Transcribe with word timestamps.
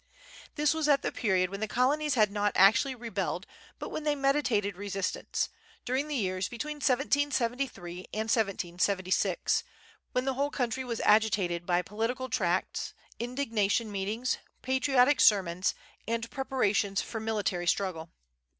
This 0.55 0.73
was 0.73 0.87
at 0.87 1.03
the 1.03 1.11
period 1.11 1.51
when 1.51 1.59
the 1.59 1.67
colonies 1.67 2.15
had 2.15 2.31
not 2.31 2.53
actually 2.55 2.95
rebelled, 2.95 3.45
but 3.77 3.89
when 3.89 4.01
they 4.03 4.15
meditated 4.15 4.75
resistance, 4.75 5.47
during 5.85 6.07
the 6.07 6.15
years 6.15 6.49
between 6.49 6.77
1773 6.77 7.97
and 8.11 8.21
1776, 8.27 9.63
when 10.13 10.25
the 10.25 10.33
whole 10.33 10.49
country 10.49 10.83
was 10.83 11.01
agitated 11.01 11.67
by 11.67 11.83
political 11.83 12.29
tracts, 12.29 12.95
indignation 13.19 13.91
meetings, 13.91 14.39
patriotic 14.63 15.21
sermons, 15.21 15.75
and 16.07 16.31
preparations 16.31 17.03
for 17.03 17.19
military 17.19 17.67
struggle. 17.67 18.09